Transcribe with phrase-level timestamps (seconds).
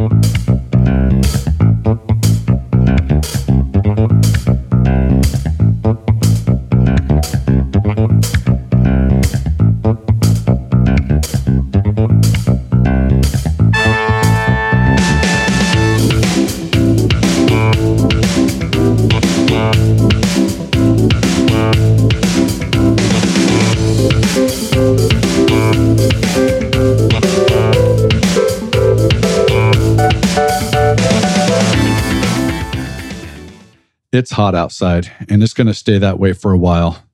[0.00, 0.39] Mm-hmm.
[34.12, 37.04] It's hot outside and it's going to stay that way for a while.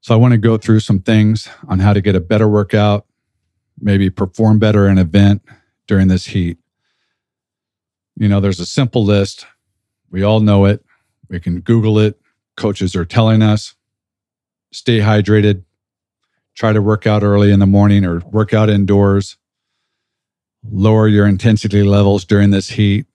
[0.00, 3.06] So I want to go through some things on how to get a better workout,
[3.80, 5.42] maybe perform better in an event
[5.86, 6.58] during this heat.
[8.16, 9.46] You know, there's a simple list.
[10.10, 10.84] We all know it.
[11.28, 12.20] We can Google it.
[12.56, 13.74] Coaches are telling us
[14.72, 15.64] stay hydrated,
[16.54, 19.36] try to work out early in the morning or work out indoors,
[20.68, 23.06] lower your intensity levels during this heat,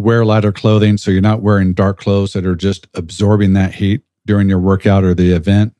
[0.00, 4.02] wear lighter clothing so you're not wearing dark clothes that are just absorbing that heat
[4.26, 5.74] during your workout or the event.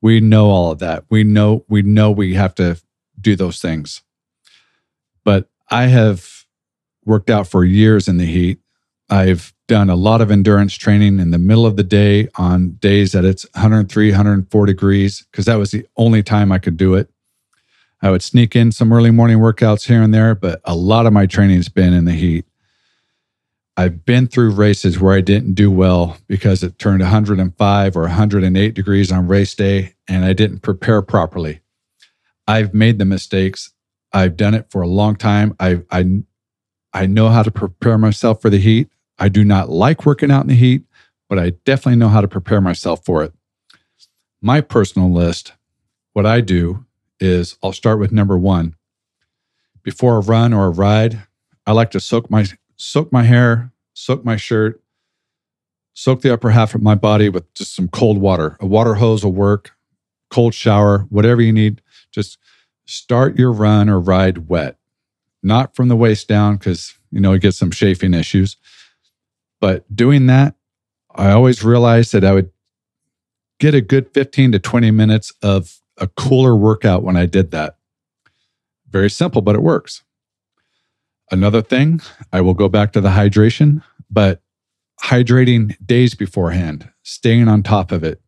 [0.00, 1.04] We know all of that.
[1.10, 2.80] We know we know we have to
[3.20, 4.02] do those things.
[5.24, 6.44] But I have
[7.04, 8.60] worked out for years in the heat.
[9.10, 13.12] I've done a lot of endurance training in the middle of the day on days
[13.12, 17.10] that it's 103, 104 degrees because that was the only time I could do it.
[18.00, 21.12] I would sneak in some early morning workouts here and there, but a lot of
[21.12, 22.44] my training's been in the heat.
[23.78, 28.74] I've been through races where I didn't do well because it turned 105 or 108
[28.74, 31.60] degrees on race day and I didn't prepare properly.
[32.48, 33.72] I've made the mistakes.
[34.12, 35.54] I've done it for a long time.
[35.60, 36.22] I I
[36.92, 38.88] I know how to prepare myself for the heat.
[39.16, 40.82] I do not like working out in the heat,
[41.28, 43.32] but I definitely know how to prepare myself for it.
[44.42, 45.52] My personal list,
[46.14, 46.84] what I do
[47.20, 48.74] is I'll start with number 1.
[49.84, 51.22] Before a run or a ride,
[51.64, 52.44] I like to soak my
[52.78, 54.82] soak my hair, soak my shirt,
[55.92, 58.56] soak the upper half of my body with just some cold water.
[58.60, 59.72] A water hose will work,
[60.30, 61.82] cold shower, whatever you need.
[62.12, 62.38] Just
[62.86, 64.78] start your run or ride wet,
[65.42, 68.56] not from the waist down because, you know, you get some chafing issues.
[69.60, 70.54] But doing that,
[71.14, 72.50] I always realized that I would
[73.58, 77.76] get a good 15 to 20 minutes of a cooler workout when I did that.
[78.88, 80.04] Very simple, but it works.
[81.30, 82.00] Another thing,
[82.32, 84.40] I will go back to the hydration, but
[85.02, 88.20] hydrating days beforehand, staying on top of it,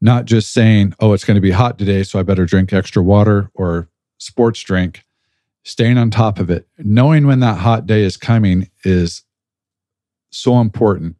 [0.00, 3.02] not just saying, oh, it's going to be hot today, so I better drink extra
[3.02, 5.04] water or sports drink.
[5.64, 9.22] Staying on top of it, knowing when that hot day is coming is
[10.30, 11.16] so important.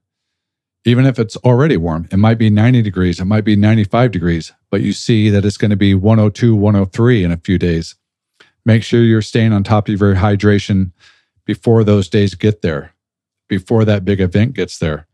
[0.85, 4.53] Even if it's already warm, it might be 90 degrees, it might be 95 degrees,
[4.71, 7.95] but you see that it's going to be 102, 103 in a few days.
[8.69, 10.93] Make sure you're staying on top of your hydration
[11.47, 12.93] before those days get there,
[13.49, 15.07] before that big event gets there.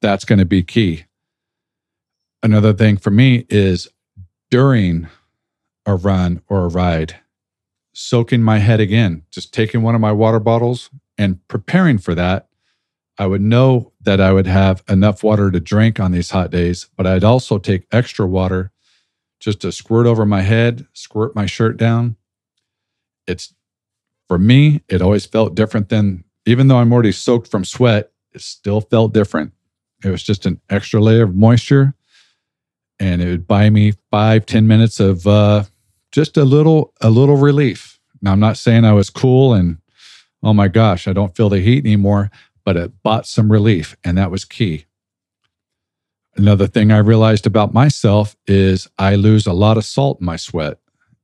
[0.00, 1.06] That's going to be key.
[2.44, 3.88] Another thing for me is
[4.52, 5.08] during
[5.84, 7.16] a run or a ride,
[7.92, 12.46] soaking my head again, just taking one of my water bottles and preparing for that.
[13.18, 16.88] I would know that I would have enough water to drink on these hot days,
[16.96, 18.70] but I'd also take extra water
[19.40, 22.14] just to squirt over my head, squirt my shirt down,
[23.30, 23.54] it's
[24.28, 28.40] for me, it always felt different than even though I'm already soaked from sweat, it
[28.40, 29.52] still felt different.
[30.04, 31.94] It was just an extra layer of moisture.
[32.98, 35.64] And it would buy me five, ten minutes of uh,
[36.12, 37.98] just a little, a little relief.
[38.20, 39.78] Now I'm not saying I was cool and
[40.42, 42.30] oh my gosh, I don't feel the heat anymore,
[42.64, 44.86] but it bought some relief, and that was key.
[46.36, 50.36] Another thing I realized about myself is I lose a lot of salt in my
[50.36, 50.78] sweat.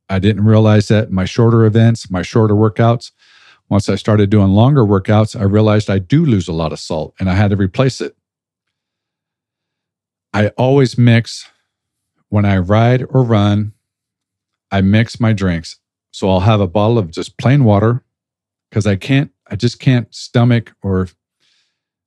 [0.09, 3.11] I didn't realize that my shorter events, my shorter workouts,
[3.69, 7.15] once I started doing longer workouts, I realized I do lose a lot of salt
[7.19, 8.17] and I had to replace it.
[10.33, 11.49] I always mix
[12.29, 13.73] when I ride or run,
[14.71, 15.79] I mix my drinks.
[16.13, 18.05] So I'll have a bottle of just plain water
[18.71, 21.09] because I can't, I just can't stomach or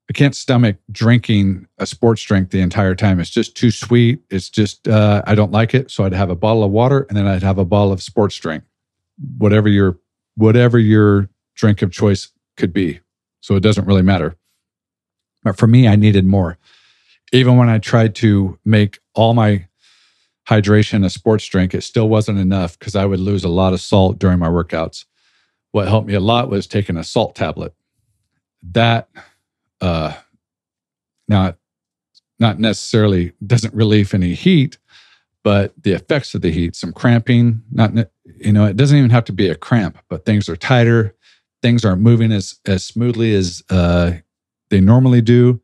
[0.10, 3.20] I can't stomach drinking a sports drink the entire time.
[3.20, 4.22] It's just too sweet.
[4.32, 5.92] It's just uh, I don't like it.
[5.92, 8.36] So I'd have a bottle of water and then I'd have a bottle of sports
[8.38, 8.64] drink,
[9.38, 10.00] whatever your
[10.36, 13.02] whatever your drink of choice could be.
[13.42, 14.36] So it doesn't really matter.
[15.44, 16.58] But for me, I needed more.
[17.32, 19.68] Even when I tried to make all my
[20.48, 23.80] hydration a sports drink, it still wasn't enough because I would lose a lot of
[23.80, 25.06] salt during my workouts.
[25.72, 27.76] What helped me a lot was taking a salt tablet.
[28.64, 29.08] That
[29.82, 30.14] uh,
[31.28, 31.58] not
[32.40, 34.78] not necessarily doesn't relieve any heat,
[35.44, 37.92] but the effects of the heat, some cramping, not
[38.26, 41.16] you know, it doesn't even have to be a cramp, but things are tighter.
[41.62, 44.14] things aren't moving as as smoothly as uh,
[44.70, 45.62] they normally do,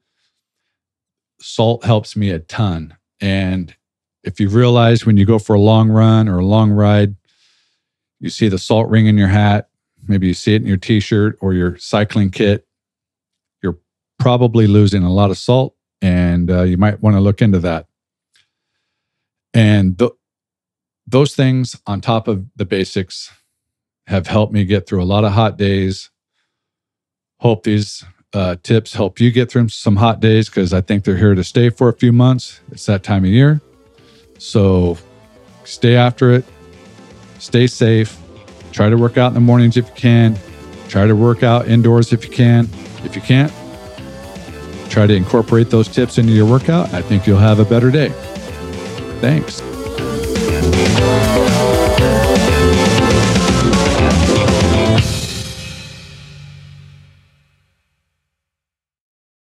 [1.40, 2.96] salt helps me a ton.
[3.22, 3.76] And
[4.24, 7.16] if you realize when you go for a long run or a long ride,
[8.20, 9.70] you see the salt ring in your hat,
[10.08, 12.65] maybe you see it in your t-shirt or your cycling kit,
[14.20, 17.88] probably losing a lot of salt, and uh, you might want to look into that.
[19.54, 20.12] And th-
[21.08, 23.32] those things on top of the basics
[24.08, 26.10] have helped me get through a lot of hot days.
[27.40, 28.04] Hope these
[28.34, 31.44] uh, tips help you get through some hot days because I think they're here to
[31.44, 32.60] stay for a few months.
[32.72, 33.62] It's that time of year.
[34.38, 34.98] So
[35.64, 36.46] stay after it,
[37.40, 38.18] stay safe,
[38.72, 40.38] try to work out in the mornings if you can,
[40.90, 42.68] try to work out indoors if you can.
[43.04, 43.54] If you can't,
[44.90, 46.94] Try to incorporate those tips into your workout.
[46.94, 48.10] I think you'll have a better day.
[49.22, 49.62] Thanks.